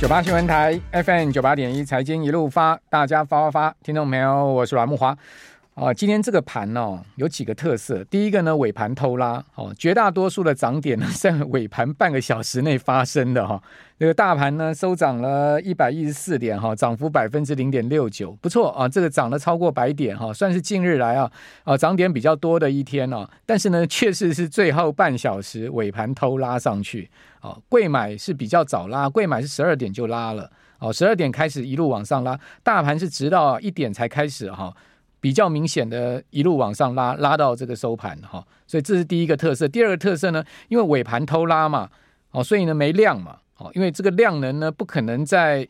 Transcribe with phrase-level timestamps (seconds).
[0.00, 5.14] 九八新闻台 FM 九八点一财经一路发，大家发发发，听众朋友，我是阮木华。
[5.74, 8.02] 哦，今天这个盘哦，有几个特色。
[8.04, 13.62] 第一个呢，尾盘偷拉哦，绝大多数的涨点呢，在尾盘半个小时内发生的哈。
[14.00, 18.88] 这个大盘呢，收涨了一百一十四点哈，涨幅百分之零点六九，不错啊。
[18.88, 21.30] 这个涨了超过百点哈，算是近日来啊
[21.64, 23.28] 啊涨点比较多的一天哦。
[23.44, 27.10] 但是呢，确实是最后半小时尾盘偷拉上去
[27.42, 27.62] 哦。
[27.68, 34.74] 贵买是比较早拉，贵买是十二点就拉了哦，十二点开始一路往上拉，大盘是直到一点才开始哈。
[35.20, 39.68] 比较明显的一路往上拉，拉到这个收盘哈，所以这是第一个特色。
[39.68, 41.90] 第二个特色呢，因为尾盘偷拉嘛，
[42.30, 45.68] 哦，所以呢没量嘛，哦，因为这个量能呢不可能在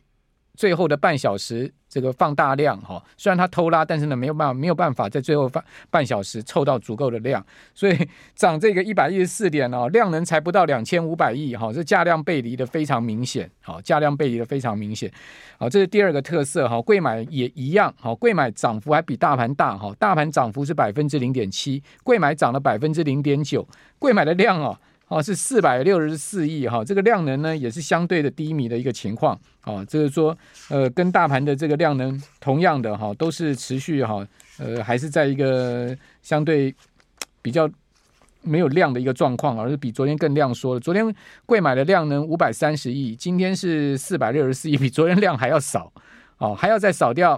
[0.55, 1.71] 最后的半小时。
[1.91, 15.11] 这个放大量哈，虽然它偷拉，但是呢没有办法没有办法在最后半半小时凑到足够的量，所以 涨这个一百一十四点哦，量能才不到两千五百亿哈，这价量背离的非常明显，好，价量背离的非常明显，
[15.57, 23.67] 好，这是第二个特色哈，贵买也一样，好，贵买涨幅还比大盘大哈，大盘涨幅是百分之零点七，贵买涨了百分之零点九，
[23.99, 24.79] 贵买的量哦。
[25.11, 30.35] 哦，是四百六十四亿哈，这个量能呢也是相对的低迷的一个情况啊，就是说
[30.69, 34.25] 呃，跟大盘的这个量能同样的哈，都是持续哈，
[34.57, 36.73] 呃，还是在一个相对
[37.41, 37.69] 比较
[38.41, 40.79] 没有量的一个状况，而是比昨天更量缩了。
[40.79, 41.13] 昨天
[41.45, 45.91] 贵买的量能五百三十亿，今天是四百六十四亿，比昨天量还要少
[46.37, 47.37] 哦，还要再少掉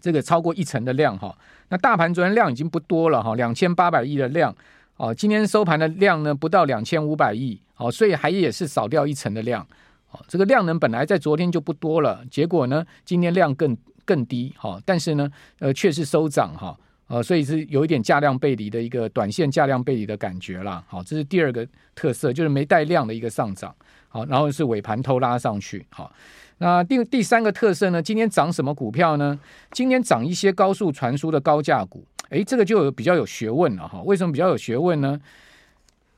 [0.00, 1.36] 这个超过一成的量哈。
[1.70, 4.54] 那大盘昨天量已经不多了哈，两千八百亿的量。
[4.96, 9.66] 哦，今天收盘的量呢不到两千五百亿，哦，所以还也是少掉一成的量，
[10.12, 15.28] 哦，这个量能本来在昨天就不多了，结果呢今天量更更低，哈，但是呢，
[15.58, 16.78] 呃，却是收涨，哈，
[17.08, 23.74] 呃，所以是有一点价量背离的一个短线价量背离的感觉啦，好，这是第二个特色，就是没带量的一个上涨，
[24.08, 26.12] 好，然后是尾盘偷拉上去，好，
[26.58, 29.36] 那第第三个特色呢，今天涨什么股票呢？
[29.72, 32.06] 今天涨一些高速传输的高价股。
[32.30, 34.00] 哎，这个就有比较有学问了哈。
[34.02, 35.20] 为什么比较有学问呢？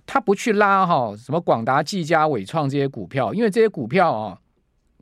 [0.09, 4.39] 他不去拉哈什么广达、技嘉、伟创这些股票，因为这些股票啊，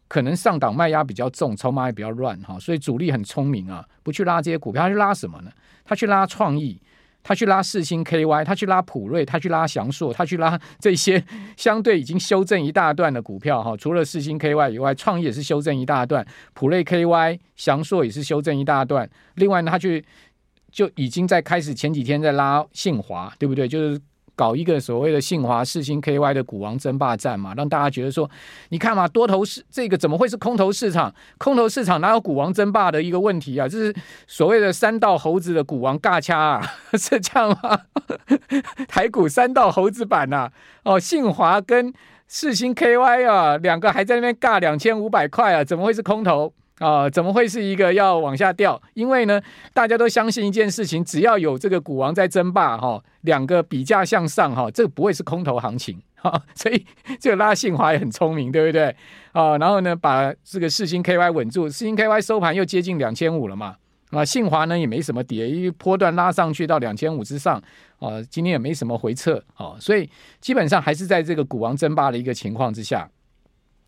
[0.08, 5.50] 可能上档卖压比较重，筹码也比较乱哈，所以主力很聪明啊，不去拉这些股票，他去拉什么呢？
[5.84, 6.80] 他去拉创意，
[7.22, 11.22] 他去拉四星 KY，他去拉普瑞，他去拉祥硕，他去拉 这些
[11.58, 13.76] 相对已经修正一大段的股票哈。
[13.76, 19.06] 除了四星 KY 以外，创意也是修正一大段，普瑞 KY、祥硕也是修正一大段。
[19.34, 20.02] 另外呢，他去。
[20.74, 23.68] 就已经在开始前几天在拉信华，对不对？
[23.68, 24.00] 就是
[24.34, 28.28] 搞一个所谓的信华世芯 KY 的股王争霸战嘛，让大家觉得说，
[28.70, 31.14] 你看嘛，多头市这个怎么会是空头市场？
[31.38, 33.68] 空头市场哪有股王争霸的一个问题啊？
[33.68, 33.94] 这是
[34.26, 37.82] 所谓的三道猴子的股王尬掐啊， 是这样吗？
[38.88, 40.50] 台股三道猴子版啊，
[40.82, 41.94] 哦，信华跟
[42.26, 46.52] 世芯 KY 啊，两个还在那边尬两千五百块啊，怎么会是空头？
[46.80, 48.80] 啊、怎么会是一个要往下掉？
[48.94, 49.40] 因为呢，
[49.72, 56.84] 大家都相信一件事情，只要有这个股王在争霸，哈，两个比价向上，哈，这个不会是空头行情，哈， 所以
[57.20, 58.94] 这个拉信华也很聪明，对不对？
[59.30, 63.76] 啊、然后呢，把这个四星 KY 稳住，四星 KY 收盘又接近两千五了嘛，
[64.10, 67.62] 啊，信华呢也没什么跌，因为波段拉上去到两千五之上，
[68.00, 70.10] 啊，今天也没什么回撤，啊，所以
[70.40, 73.08] 基本上还是在这个股王争霸的一个情况之下。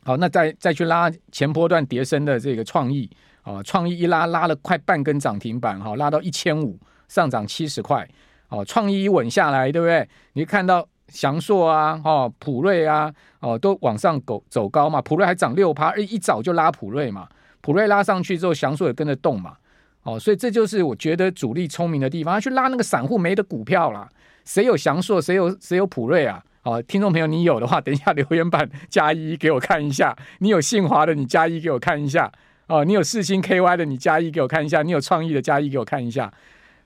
[0.06, 3.10] 好，那再再去拉前波段跌升的这个创意
[3.42, 6.78] 啊，创意一拉拉了快半根涨停板，哈，拉到一千五，
[7.08, 8.08] 上涨七十块，
[8.48, 10.08] 哦，创意一稳下来，对不对？
[10.34, 17.28] 你看到祥硕啊，哦，普瑞啊，哦，都往上走走高嘛，普瑞还涨六趴，一早就拉普瑞嘛，
[17.60, 19.56] 普瑞拉上去之后，祥硕也跟着动嘛，
[20.04, 24.08] 哦，所以这就是我觉得主力聪明的地方，他去拉那个散户没的股票啦，
[24.44, 26.40] 谁有祥硕，谁有谁有普瑞啊？
[26.66, 30.16] 哦，听众朋友，你有的话，等一下留言板加一给我看一下。
[30.40, 32.30] 你有信华的，你加一给我看一下。
[32.66, 34.82] 哦，你有世星 KY 的，你加一给我看一下。
[34.82, 36.28] 你有创意的，加一给我看一下。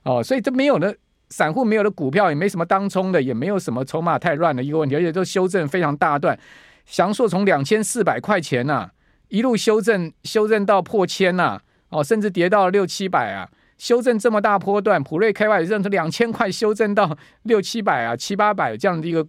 [0.03, 0.95] 哦，所以这没有的
[1.29, 6.37] 散户没有的股票，也没什么当冲的，也没有什么筹码太乱的一个问题，而且都修正非常大段。
[6.85, 8.91] 祥硕从两千四百块钱呐、
[9.29, 11.59] 一路修正修正到破千呐，
[11.89, 13.49] 哦，甚至跌到六七百啊。
[13.81, 19.25] 修正这么大波段，普瑞 KY 认出两千块修正到 六七百啊，七八百这样的一个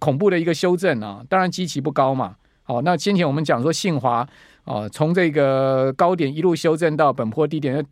[0.00, 2.34] 恐怖的一个修正啊，当然基期不高嘛。
[2.64, 4.28] 好，那先前我们讲说信华
[4.64, 7.86] 啊，从这个高点一路修正到本波低点，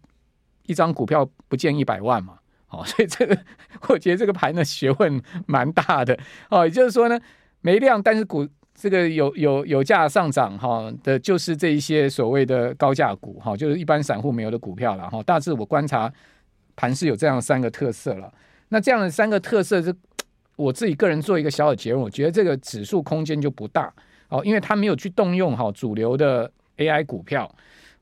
[0.67, 2.39] 一张股票不见一百万嘛。
[2.67, 3.39] 好， 所以这个
[3.89, 6.19] 我觉得这个盘的学问蛮大的
[6.51, 7.21] 哦，也就是说呢，
[7.61, 8.49] 没量但是股。
[8.75, 15.23] 这个有有有价上涨哈的，就是这一些所谓的高价股哈，就是一般散户没有的股票了哈。
[15.23, 16.13] 大致我观察
[16.75, 18.33] 盘是有这样三个特色了。
[18.71, 19.95] 那这样的三个特色，是
[20.57, 23.93] 我自己个人做一个小小结论，我觉得这个指数空间就不大
[24.29, 27.49] 哦，因为它没有去动用哈主流的 AI 股票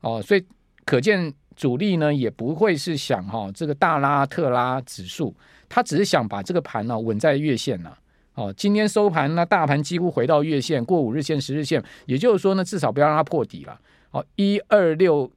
[0.01, 0.43] 哦，所以
[0.85, 5.35] 可见主力呢也不会是想哈这个大拉特拉指数，
[5.69, 7.91] 他只是想把这个盘呢稳在月线呢。
[8.35, 13.79] 哦，今天收盘呢，大盘几乎回到月线，过五日线、十日线，也就是说呢，至少不要让它破底了。
[14.11, 15.31] 哦，一二六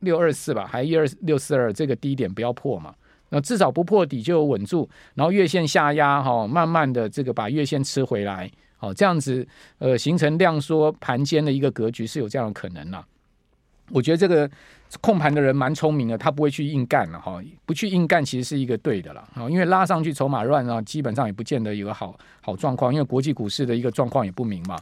[0.00, 2.94] 六二四吧，还一二六四二这个低点不要破嘛。
[3.30, 8.48] 那至少不破底就稳住，然后月线下压哈、哦，慢慢的这个把月线吃回来，
[8.78, 9.46] 哦，这样子
[9.78, 13.04] 呃形成量缩盘间的一个格局是有这样的可能啦。
[13.90, 14.50] 我觉得这个
[15.00, 24.76] 控盘的人蛮聪明的，他不会去硬干了哈，不去硬干其实是一个对的了啊，因为拉上去筹码乱啊，基本上也不见得有个好好状况，因为国际股市的一个状况也不明嘛。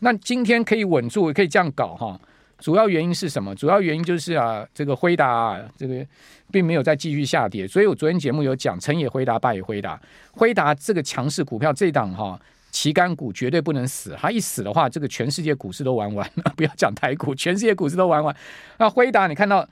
[0.00, 2.20] 那今天可以稳住，可以这样搞哈，
[2.58, 3.54] 主要原因是什么？
[3.54, 6.06] 主要原因就是啊，这个辉达啊，这个
[6.50, 10.00] 并没有再继续下跌，所以我昨天节目有讲，成也辉达，败也辉达，
[10.32, 12.40] 辉达这个强势股票这档哈。
[12.78, 16.44] 旗杆股绝对不能死，它一死的话，这个全世界股市都玩完了。
[16.56, 18.32] 不要讲台股，全世界股市都玩完。
[18.78, 19.68] 那辉达，你看到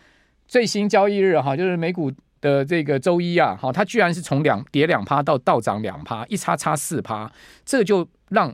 [0.48, 2.10] 最新交易日哈，就是美股
[2.40, 7.30] 的这个周一啊，哈，它居然是从两跌两趴到倒涨两趴，一差差四趴，
[7.64, 8.52] 这就让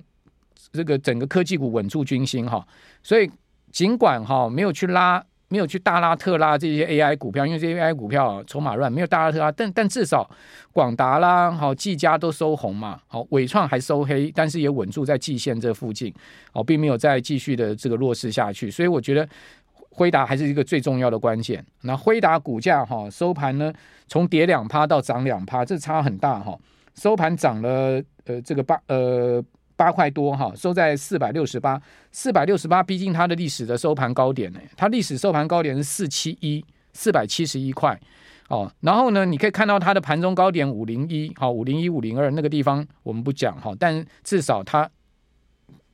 [0.70, 2.68] 这个整个科技股稳住军心哈。
[3.02, 3.30] 所以
[3.70, 5.24] 尽管哈没有去拉。
[5.52, 9.52] 没有去大拉特拉这些 AI 股票，因为这些 AI 股票筹码乱，没有大拉特拉。
[9.52, 10.26] 但但至少
[10.72, 16.10] 广达啦、好技嘉都收红嘛，好纬创还收黑，但是也稳住在季线这附近，
[16.54, 18.70] 哦，并没有再继续的这个弱势下去。
[18.70, 19.28] 所以我觉得
[19.90, 21.62] 辉达还是一个最重要的关键。
[21.82, 23.70] 那辉达股价哈收盘呢，
[24.08, 26.58] 从跌两趴到涨两趴，这差很大哈。
[26.94, 29.44] 收盘涨了呃这个八呃。
[29.82, 31.82] 八块多哈，收在四百六十八，
[32.12, 34.60] 四百六十八，毕竟它的历史的收盘高点呢。
[34.76, 37.98] 它历史收盘高点是四七一，四百七十一块
[38.48, 38.70] 哦。
[38.82, 44.88] 然后呢，你可以看到它的盘中高点五零一，好，五零一五零二那个地方我们不讲哈，但至少它。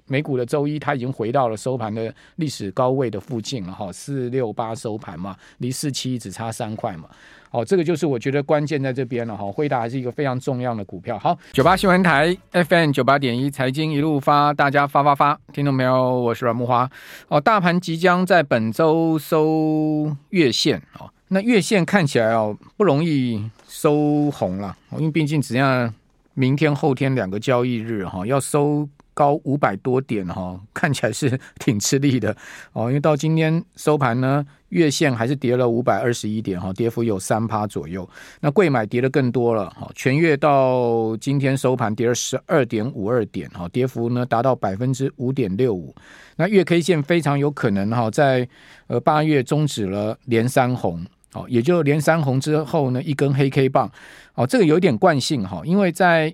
[0.08, 7.08] 美股的周一，它已经回到了收盘的历史高位的附近了哈，四六八收盘嘛，离四七只差三块嘛，
[7.50, 9.50] 好，这个就是我觉得关键在这边了哈。
[9.52, 11.18] 辉达还是一个非常重要的股票。
[11.18, 16.20] 好，九八新闻台 FM 九八点一财经一路发，大家发发发，听懂没有？
[16.20, 16.90] 我是阮木花。
[17.28, 25.92] 哦，大盘即将在本周收月线哦，那月线看起来哦不容易收红了，因为毕竟只要
[26.34, 28.88] 明天后天两个交易日哈要收。
[29.18, 32.36] 高五百多点哈， 看起来是 挺吃力的
[32.72, 32.86] 哦。
[32.86, 38.08] 因为到今天收盘呢，月线还是跌了五百二十一点哈，跌幅有三趴左右。
[38.40, 45.92] 那贵买跌的更多了哈，全月到今天收盘跌了十二点五二点哈，跌幅呢达到百分之五点六五。
[46.36, 48.48] 那月 K 线非常有可能哈，在
[48.86, 53.90] 呃八月终止了连三红哦，也就连三红之后呢，一根黑 K 棒
[54.36, 56.32] 哦，这个有点惯性哈，因为在。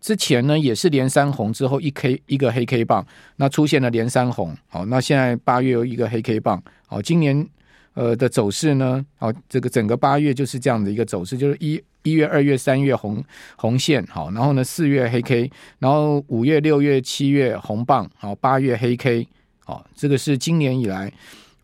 [0.00, 3.06] 之前呢也是连三红之后一 K 一个黑 K 棒，
[3.36, 7.46] 那出现了连三红，好，那现在八月又一个黑 K 棒，好，今年
[7.94, 13.22] 呃的走势呢，好，这个整个八月就是这样的一个走势，就是一一月、二月、三月红
[13.56, 19.26] 红线，好，然后呢四月黑 K，然后五月、六月、七月红棒，好，八月黑 K，
[19.64, 21.12] 好，这个是今年以来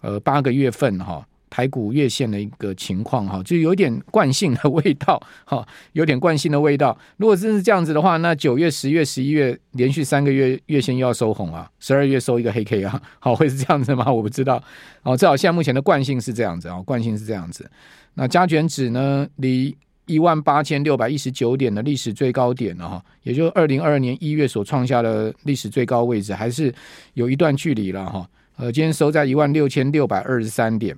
[0.00, 1.26] 呃八个月份哈。
[1.54, 6.98] 台股月线的一个情况哈，就有点惯性的味道 哈，有点惯性的味道。
[7.16, 14.10] 如果真是这样子的话，那九月、十月、十一月连续三个月月线又要收红啊，十二月收一个黑 K 啊， 好，会是这样子吗？
[14.12, 14.60] 我不知道。
[15.04, 17.70] 哦，至少现在目前的惯性是这样子啊，惯性是这样子。
[18.14, 19.76] 那加权指呢，离
[20.06, 26.74] 一万八千六百一十九点的历史最高点了哈，也就是二零二二年一月所创下的历史最高位置，还是
[27.12, 28.28] 有一段距离了哈。
[28.56, 30.96] 呃，今天收在一万六千六百二十三点。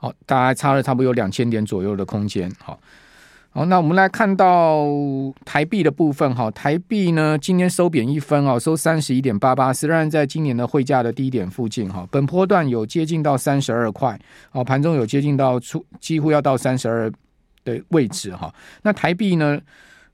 [0.00, 2.48] 好，大概差了差不多有两千点左右的空间。
[2.62, 2.78] 好，
[3.50, 4.86] 好，那我们来看到
[5.44, 6.32] 台币的部分。
[6.34, 11.92] 哈，台币呢今天收贬一分哦，收三十一点八八，虽然在今年的汇价的低点附近。
[11.92, 14.18] 哈，本波段有接近到三十二块。
[14.52, 17.12] 哦，盘中有接近到出几乎要到三十二
[17.64, 18.34] 的位置。
[18.36, 19.60] 哈，那台币呢？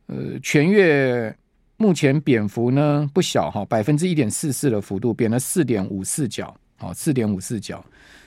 [0.06, 1.34] 呃，全月
[1.78, 3.50] 目前贬幅呢不小。
[3.50, 6.54] 哈，百分之一点四四的幅度，贬了四点五四角。
[6.76, 7.82] 好，四点五四角。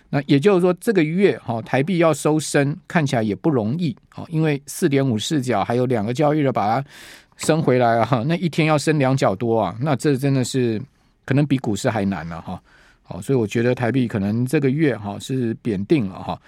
[0.10, 6.88] 那也就是说，这个月哈台币要收升，看起来也不容易啊，因为四点五四角还有两个交易日把它
[7.36, 10.82] 升回来啊，那一天要升两角多啊，那这真的是
[11.26, 12.62] 可能比股市还难了哈。
[13.04, 16.40] 好，所以我觉得台币可能这个月哈是贬定了哈。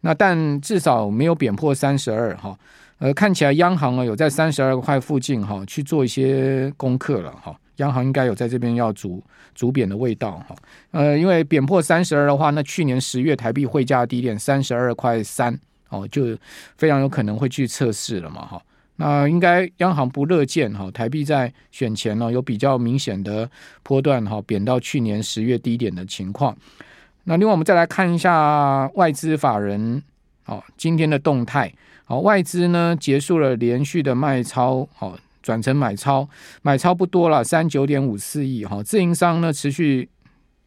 [0.00, 2.56] 那但至少没有贬破三十二哈。
[2.98, 7.54] 呃，看起来央行啊有在三十二块附近哈去做一些功课了哈。
[7.76, 9.22] 央行应该有在这边要逐
[9.54, 10.54] 逐贬的味道哈，
[10.92, 16.36] 呃，因为贬破三十二的话，那去年十月台币汇价低点三十二块三哦，就
[16.76, 18.62] 非常有可能会去测试了嘛哈。
[18.96, 23.50] 那应该央行不乐见哈，台币在选前呢有比较明显的
[23.82, 26.56] 波段哈，贬到去年十月低点的情况。
[27.24, 30.00] 那另外我们再来看一下外资法人
[30.46, 31.72] 哦今天的动态。
[32.04, 36.26] 好，外资呢结束了连续的卖超，好转成买超，
[36.62, 38.82] 买超不多了，三九点五四亿哈。
[38.82, 40.08] 自营商呢持续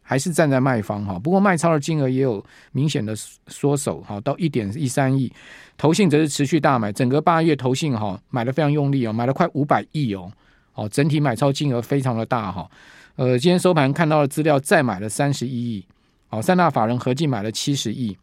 [0.02, 3.12] 还是站在卖方哈，不过卖超的金额也有明显的
[3.48, 5.30] 缩手哈，到一点一三亿。
[5.76, 10.30] 投信则是持续大买，整个八月投信哈买的非常用力哦，买了快五百亿哦，
[10.74, 12.70] 哦整体买超金额非常的大哈。
[13.16, 15.84] 呃，今天收盘看到的资料，再买了三十一亿，
[16.30, 18.16] 哦，三大法人合计买了七十亿。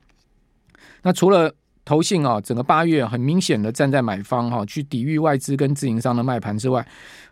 [1.01, 1.53] 那除了
[1.85, 6.85] 投信啊，整个八月很明显的站在买方哈，去抵御外资跟自营商的卖盘之外，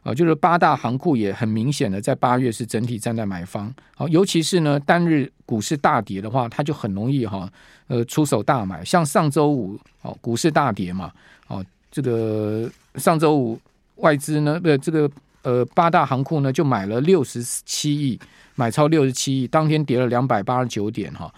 [0.04, 3.74] 啊，就是八大行库也很明显的在八月是整体站在买方。
[3.96, 7.52] 好，尤其是呢单日股市大跌的话，它就很容易哈，
[7.88, 8.86] 呃，出手大买。
[8.86, 11.12] 像上周五哦，股市大跌嘛，
[11.48, 13.60] 哦，这个上周五
[13.96, 15.10] 外资呢，不，这个
[15.42, 18.20] 呃八大行库呢就买了六十七亿，
[18.54, 21.34] 买超六十七亿，当天跌了两百八十九点哈。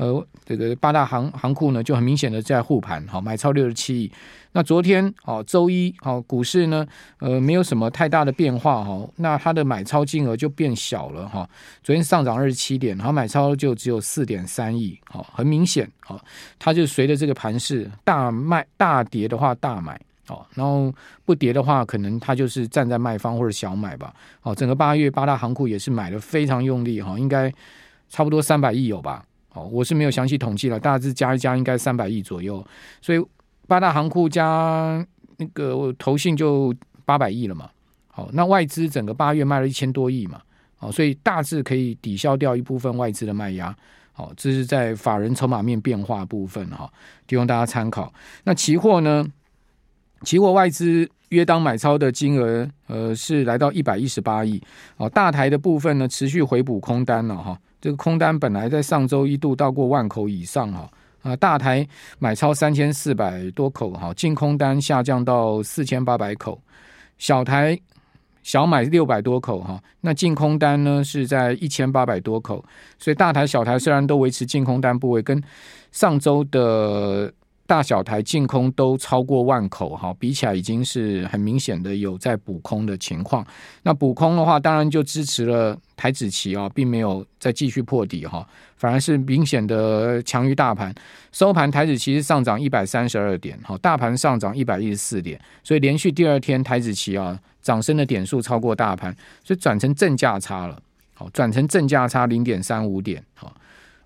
[0.00, 4.10] 呃，这个八大行行库呢，就很明显的在护盘，好买超六十七亿。
[4.52, 6.86] 那昨天哦，周一哦股市呢，
[7.18, 11.46] 呃，没有什么太大的变化哈，那它的买超金额就变小了哈。
[11.82, 16.18] 昨天上涨二十七点，然后买超就只有四点三亿，好，很明显，好，
[16.58, 20.90] 它就随着这个盘势大卖大跌的话大买，哦，然后
[21.26, 24.14] 不跌的话，可能它就是站在卖方或者小买吧。
[24.40, 27.52] 哦，整个八月八大行库也是买的非常用力哈，应该
[28.08, 29.22] 差不多三百亿有吧。
[29.64, 32.64] 我是没有详细统计了，大致加一加应该三百亿左右，
[33.00, 33.24] 所以
[33.66, 35.04] 八大行库加
[35.36, 36.74] 那个投信就
[37.04, 37.70] 八百亿了嘛。
[38.08, 40.40] 好，那外资整个八月卖了一千多亿嘛，
[40.80, 43.74] 哦，所以大致可以抵消掉一部分外资的卖压。
[44.12, 46.92] 好，这是在法人筹码面变化部分哈，
[47.26, 48.12] 提供大家参考。
[48.44, 49.24] 那期货呢？
[50.22, 54.60] 期货外资约当买超的金额，呃，是来到一百一十八亿。
[54.98, 57.58] 哦，大台的部分呢，持续回补空单了哈。
[57.80, 60.90] 这个空单本来在上周一度到过万口以上哈，
[61.22, 61.86] 啊，大台
[62.18, 66.60] 买超三千四百多口哈，净空单下降到四千八百口，
[67.18, 67.78] 小台
[68.42, 72.64] 小买六百多口哈，那净空单呢是在一千八百多口，
[72.98, 75.42] 所以大台小台虽然都维持净空单部位，跟
[75.92, 77.32] 上周的。
[77.70, 83.46] 大小台净空都超过万口哈，比起来已经是很明显的有在补空的情况。
[83.84, 90.92] 那补空的话，当然就支持了台指期啊，并没有再继续破底哈，反而是明显的强于大盘。
[91.30, 100.76] 收盘台指期是上涨一百三十二点，哈，大盘上涨一百一十四点，所以连续第二天台指期啊涨升的点数超过大盘，所以转成正价差了，
[101.14, 103.54] 好，转成正价差零点三五点，好，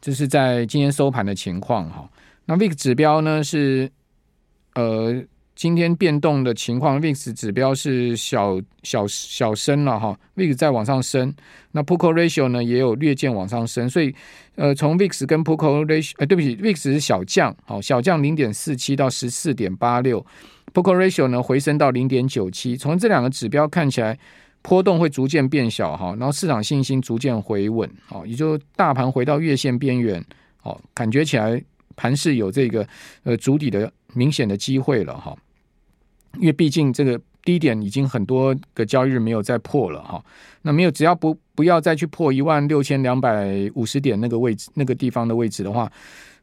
[0.03, 2.07] 这是在今天收盘的情况哈。
[2.47, 3.91] 那 VIX 指标呢是，
[4.75, 5.25] 呃，
[5.55, 11.35] 今天变动的情况，VIX 指标是小小小升了哈，VIX 在往上升，
[11.73, 14.15] 那 p u c o Ratio 呢也有略见往上升，所以
[14.57, 20.21] 呃，从 VIX 跟 p u c o Ratio，呃，对不起，VIX 是小降，好，小降零点四七到十四点八六
[20.75, 24.19] p o c o ratio 呢回升到零点九七，从这两个指标看起来
[24.61, 30.23] 波动会逐渐变小哈，然后市场信心逐渐回稳，好，也就大盘回到月线边缘，
[30.59, 31.65] 好，感觉起来。
[31.97, 32.87] 盘势有这个
[33.23, 35.37] 呃筑底的明显的机会了哈，
[36.39, 40.25] 因为毕竟这个低点已经很多个交易日没有再破了哈，
[40.63, 45.91] 那没有只要不不要再去破一万六千两百五十点那个位置那个地方的位置的话，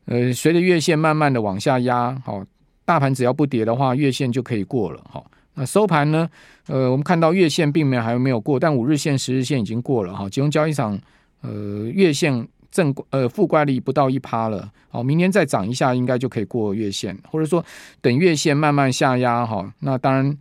[0.05, 2.43] 呃，随着月线慢慢的往下压，好，
[2.85, 5.23] 大盘只要不跌的话，月线就可以过了哈。
[5.55, 6.29] 那收盘呢，
[6.67, 10.99] 呃，我们看到月线并没有还没有过，但五日线、十日线已经过了哈，金融交易场
[11.41, 12.47] 呃月线。
[12.71, 17.63] 正呃负乖离不到一趴了，好，明天再涨一下，应该就可以过月线，或者说
[18.01, 20.37] 等月线慢慢下压哈，那当然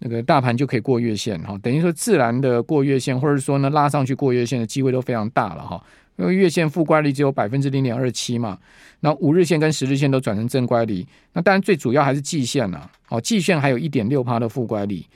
[0.00, 5.80] 那个大盘就可以过月线哈，等于说自然的过月线，或者说呢拉上去过月线的机会都非常大了哈，
[6.16, 8.58] 因为月线负乖离只有百分之零点二七嘛，
[9.00, 15.06] 那五日线跟十日线都转成正乖离，那当然最主要还是季线了，哦，季线还有一点六趴的负乖离，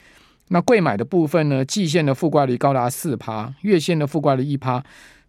[0.49, 4.81] 那贵买的部分呢，季线的负乖离高达四趴，月线的负乖离一趴。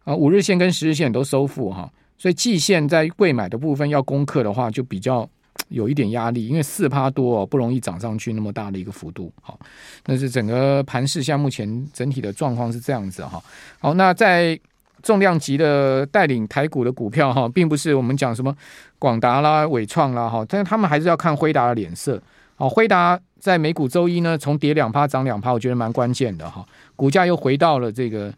[0.04, 5.28] 啊，五日线跟十日线都收复哈，所以季线在贵买的部分要攻克的话，就比较
[5.70, 9.32] 有一点压力，因为四趴多哦，不容易涨上去那么大的一个幅度。
[9.42, 9.58] 好，
[10.06, 13.42] 那是整个盘势，像目前整体的状况是这样子哈。
[13.80, 14.60] 好，那在
[15.02, 18.54] 重量级的带领台股的股票哈，并不是我们讲什么
[19.00, 22.22] 广达啦、纬创啦哈，但是他们还是要看辉达的脸色。
[22.56, 26.66] 好，辉达在美股周一呢，从跌两趴涨两趴，我觉得蛮关键的哈，
[26.98, 28.34] 股价又回到了这个。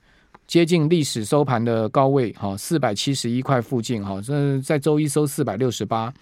[0.47, 6.13] 接近历史收盘的高位，哈，四百七十一块附近，哈，这在周一收四百六十八，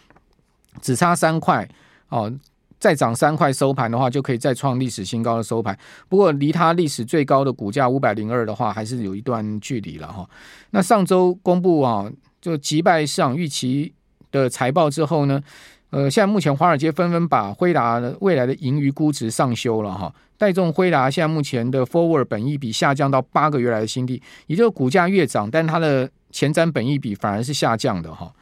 [0.82, 1.68] 只差三块，
[2.10, 2.32] 哦，
[2.80, 5.78] 再涨三块收盘的话，就可以再创历史新高的收盘。
[6.08, 10.28] 不过离它历史最高的股价五百零二的话，还是有一段距离了哈。
[10.72, 12.12] 那上周公布啊，
[12.42, 13.94] 就击败市场预期
[14.32, 15.42] 的财报之后呢，
[15.94, 28.34] 呃，现在目前华尔街纷纷把辉达未来的盈余估值上修了哈，带动辉达现在目前的 forward 本益比下降到八个月来的新低，也就是股价越涨，但它的前瞻本益比反而是下降的哈。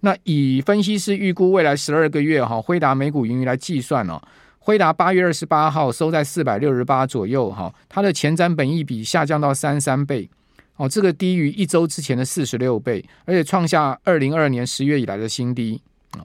[0.00, 4.20] 那以分析师预估未来十二个月哈，辉达每股盈余来计算哦，
[4.58, 10.28] 辉达八月二十八号收在四百六十八左右哈，它的前瞻本益比下降到三三倍
[10.76, 15.80] 哦，这个低于一周之前的四十六倍，而且创下二零二二年十月以来的新低
[16.10, 16.20] 啊。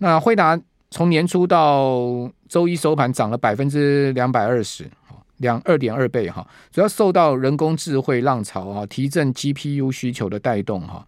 [0.00, 4.90] 那辉达从年初到周一收盘涨了百分之两百二十，
[5.36, 11.06] 两二点二倍哈，主要受到人工智慧浪潮啊，提振 GPU 需求的带动哈。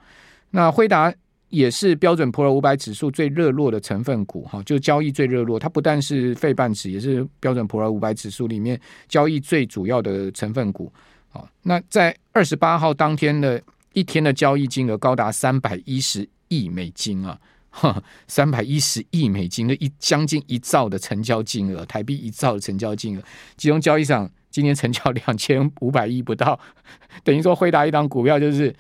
[0.50, 1.12] 那辉达。
[1.52, 5.58] 也是标准普尔五百指数最热络的成分股，哈，就交易最热络。
[5.58, 10.90] 它不但是费半指，也是标准普尔五百指数里面交易最主要的成分股。
[11.28, 17.38] 好，那在二十八号当天的一天的交易金额高达三百一十亿美金啊，
[18.28, 23.22] 三百一十亿美金的一将近一兆的成交金额，台币一兆的成交金额。
[23.56, 26.58] 集中交易上今天成交两千五百亿不到，
[27.24, 28.74] 等于说辉达一档股票就是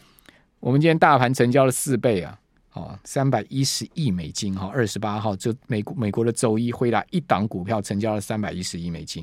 [0.60, 2.38] 我们今天大盘成交了四倍啊。
[2.74, 9.22] 哦，三百一十亿美金哈，二十八号就美国美国的周一，辉达一档股票成交了三百一十亿美金，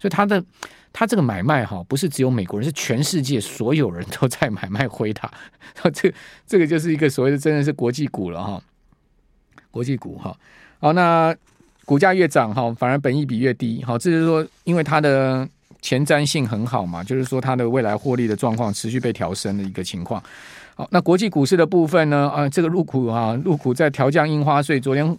[0.00, 0.44] 所以它的
[0.92, 5.32] 它这个买卖哈，不是只有美国人，是全世界所有人都在买卖辉达，
[5.94, 6.12] 这
[6.44, 8.60] 这个就是一个所谓的真的是国际股了哈，
[9.70, 10.34] 国际股哈，
[10.80, 11.34] 好，那
[11.84, 15.48] 股价越涨哈，反而本益比越低，好，这就是说因为它的
[15.80, 20.22] 前瞻性很好嘛，就是说它的未来获利的状况持续被调升的一个情况。
[20.74, 22.30] 好，那国际股市的部分呢？
[22.30, 25.16] 啊，这个入股啊，入股在调降印花税，昨天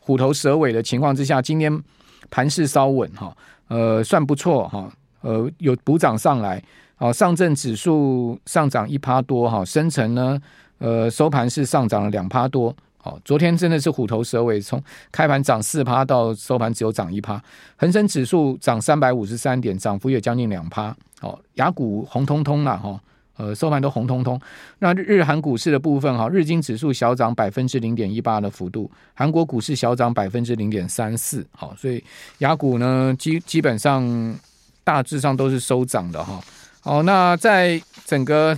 [0.00, 1.82] 虎头蛇尾的情况之下，今天
[2.30, 3.34] 盘势稍稳哈，
[3.68, 4.90] 呃，算不错哈，
[5.22, 6.62] 呃，有补涨上来。
[6.96, 10.40] 好，上证指数上涨一趴多哈，深成呢，
[10.78, 12.74] 呃，收盘是上涨了两趴多。
[13.04, 17.42] 好，昨天真的是虎头蛇尾，从开盘涨四趴到收盘只有涨一趴。
[17.76, 20.96] 恒生指数涨三百五十三点，涨幅也将近两趴。
[21.20, 23.00] 好，雅股红彤彤了哈。
[23.38, 24.40] 呃，收盘都红彤彤。
[24.78, 31.44] 那日韩股市的部分哈，日经指数小涨百分之零点一八的幅度，韩国股市小涨百分之零点三四。
[31.50, 32.04] 好，所以
[32.38, 34.38] 雅股呢基基本上
[34.84, 36.38] 大致上都是收涨的哈。
[36.80, 38.56] 好，那在整个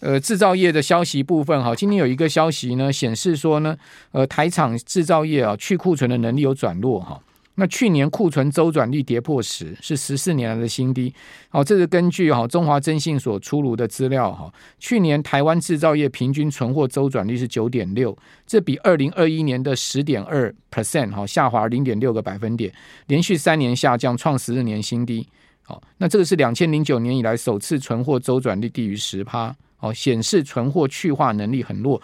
[0.00, 3.76] 呃制造业的消息部分哈，今天有一个消息呢显示说呢，
[4.12, 7.20] 呃台厂制造业啊去库存的能力有转弱哈。
[7.56, 11.12] 那去年库存周转率跌破十，是十四年来的新低。
[11.50, 14.50] 好，这是根据哈中华征信所出炉的资料哈。
[14.78, 22.72] 去年台湾制造业平均存货周转率是九点六，这比二零二一年的十点二 percent 哈下滑零点六个百分点，
[23.08, 25.28] 连续三年下降，创十四年新低。
[25.62, 32.00] 好，那这个是两千零九年以来首次存货周转率低于十趴，哦，显示存货去化能力很弱。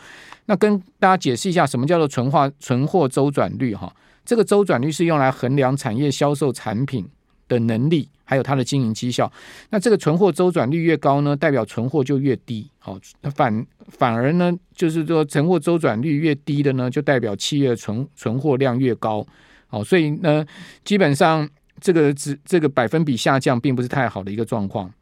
[0.47, 3.95] 那跟大家解释一下，什么叫做存化存货周转率哈？
[4.25, 7.09] 这个周转率是用来衡量产业销售产品
[7.49, 9.31] 的能力，还有它的经营绩效。
[9.71, 12.69] 那这个存货周转率越高呢，代表存货就越低。
[12.79, 12.99] 好，
[13.35, 19.25] 反反而呢，就是说存货周转率越低的呢，就代表企业存存货量越高。
[19.69, 20.45] 好，所以呢，
[20.85, 21.49] 基本上
[21.81, 24.93] 这个只这个百分比下降，并不是太好的一个状况。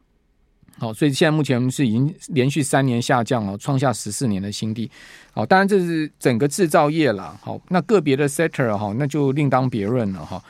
[0.77, 4.91] 好，所以现在目前是已经连续三年下降了，创下十四年的新低。
[5.33, 7.37] 好，当然这是整个制造业了。
[7.41, 10.41] 好，那个别的 sector 哈，那就另当别论了哈。